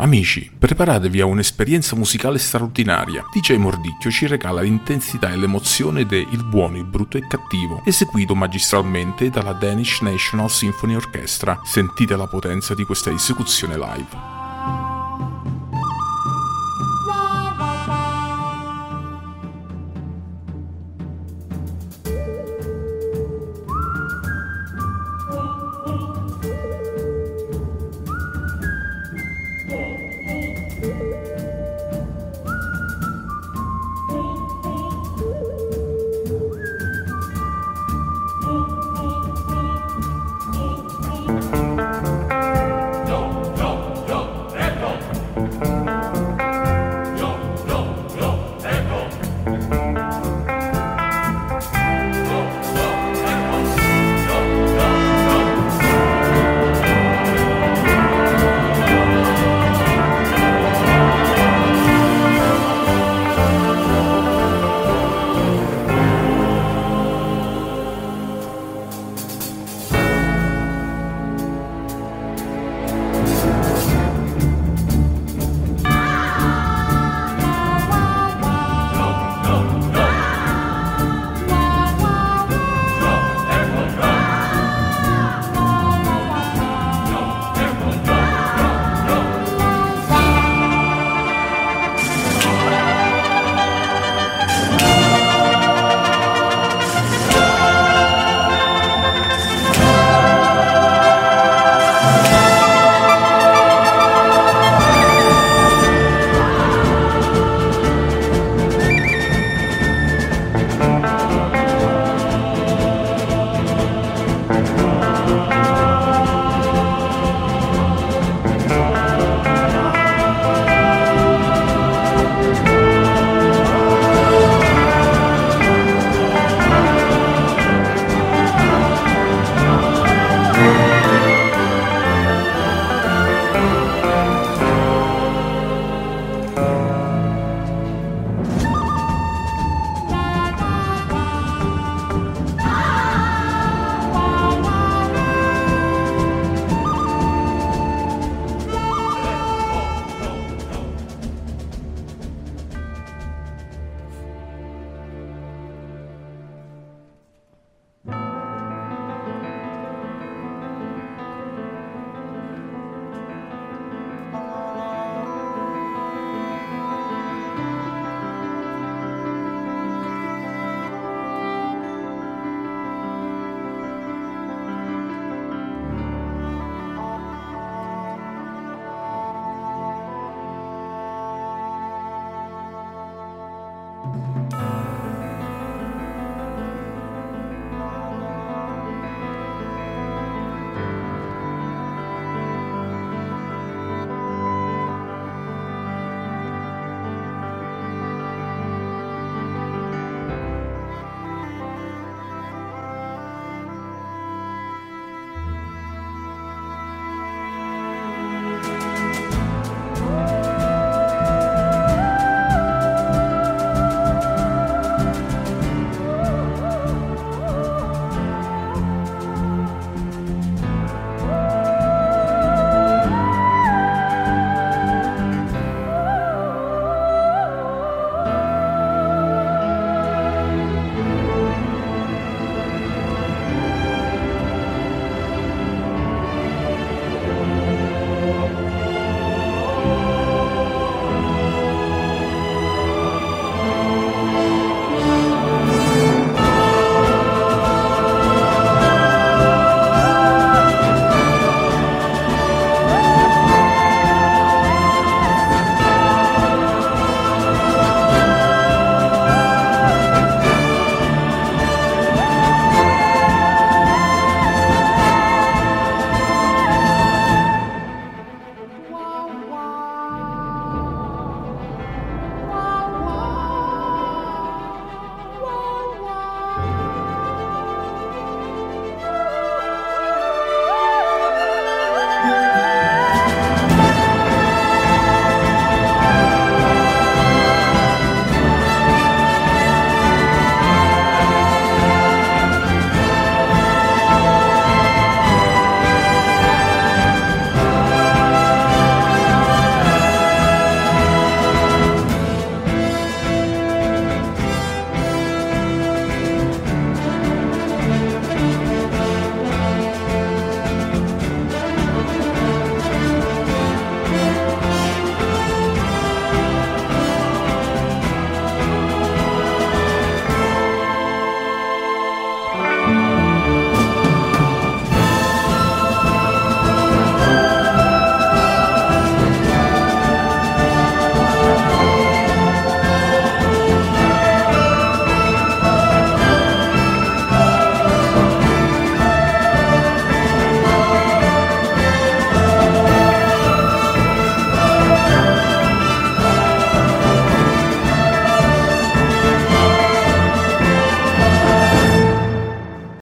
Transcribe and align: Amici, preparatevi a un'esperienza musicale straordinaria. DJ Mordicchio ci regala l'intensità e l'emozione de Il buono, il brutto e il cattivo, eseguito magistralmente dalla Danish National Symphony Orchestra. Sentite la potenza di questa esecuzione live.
Amici, 0.00 0.50
preparatevi 0.58 1.20
a 1.20 1.26
un'esperienza 1.26 1.94
musicale 1.94 2.38
straordinaria. 2.38 3.22
DJ 3.30 3.56
Mordicchio 3.56 4.10
ci 4.10 4.26
regala 4.26 4.62
l'intensità 4.62 5.30
e 5.30 5.36
l'emozione 5.36 6.06
de 6.06 6.26
Il 6.30 6.42
buono, 6.42 6.78
il 6.78 6.86
brutto 6.86 7.18
e 7.18 7.20
il 7.20 7.26
cattivo, 7.26 7.82
eseguito 7.84 8.34
magistralmente 8.34 9.28
dalla 9.28 9.52
Danish 9.52 10.00
National 10.00 10.48
Symphony 10.48 10.94
Orchestra. 10.94 11.60
Sentite 11.64 12.16
la 12.16 12.26
potenza 12.26 12.74
di 12.74 12.84
questa 12.84 13.10
esecuzione 13.10 13.76
live. 13.76 14.39